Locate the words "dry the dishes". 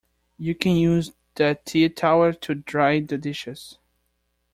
2.55-3.77